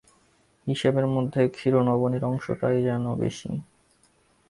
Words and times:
হিসেবের 0.67 1.07
মধ্যে 1.07 1.41
ক্ষীর-নবনীর 1.47 2.23
অংশটাই 2.23 2.77
বেশি। 3.15 3.49